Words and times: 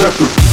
Gracias. 0.00 0.49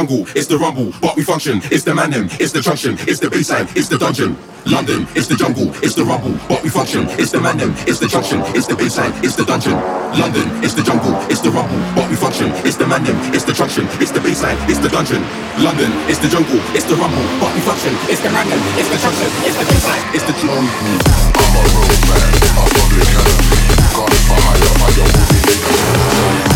Jungle, 0.00 0.24
it's 0.34 0.46
the 0.46 0.56
rumble, 0.56 0.92
but 1.02 1.14
we 1.14 1.22
function. 1.22 1.60
It's 1.68 1.84
the 1.84 1.94
man 1.94 2.12
it's 2.40 2.52
the 2.52 2.60
junction, 2.60 2.96
it's 3.04 3.20
the 3.20 3.28
baseline, 3.28 3.68
it's 3.76 3.88
the 3.88 3.98
dungeon. 3.98 4.32
London, 4.64 5.06
it's 5.12 5.28
the 5.28 5.36
jungle, 5.36 5.68
it's 5.84 5.94
the 5.94 6.04
rumble, 6.04 6.32
but 6.48 6.62
we 6.62 6.70
function. 6.70 7.04
It's 7.20 7.32
the 7.32 7.40
man 7.40 7.60
it's 7.84 7.98
the 7.98 8.08
junction, 8.08 8.40
it's 8.56 8.66
the 8.66 8.74
baseline, 8.80 9.12
it's 9.20 9.36
the 9.36 9.44
dungeon. 9.44 9.76
London, 10.16 10.48
it's 10.64 10.72
the 10.72 10.82
jungle, 10.82 11.12
it's 11.28 11.40
the 11.44 11.50
rumble, 11.52 11.76
but 11.92 12.08
we 12.08 12.16
function. 12.16 12.48
It's 12.64 12.76
the 12.80 12.86
man 12.86 13.04
it's 13.34 13.44
the 13.44 13.52
junction, 13.52 13.84
it's 14.00 14.10
the 14.10 14.20
baseline, 14.20 14.56
it's 14.72 14.80
the 14.80 14.88
dungeon. 14.88 15.20
London, 15.60 15.92
it's 16.08 16.20
the 16.24 16.28
jungle, 16.32 16.60
it's 16.72 16.88
the 16.88 16.96
rumble, 16.96 17.26
but 17.36 17.52
we 17.52 17.60
function. 17.60 17.92
It's 18.08 18.24
the 18.24 18.30
man 18.32 18.48
it's 18.80 18.88
the 18.88 18.96
junction, 19.04 19.28
it's 19.44 19.56
the 19.60 19.66
baseline, 19.68 20.04
it's 20.16 20.24
the 20.24 20.34
jungle. 20.40 20.64
I'm 20.64 21.56
a 21.56 21.62
road 21.76 22.00
man, 22.08 22.24
a 22.56 22.64
public 22.72 23.10
enemy. 23.20 23.60
Gone 23.92 24.16
for 24.24 24.40
higher, 24.48 24.74
higher, 24.80 25.08
moving 25.12 25.44
in 25.44 25.60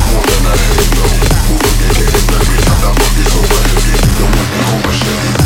More 0.09 0.25
than 0.33 0.49
a 0.49 0.55
halo, 0.57 1.14
The 4.75 5.44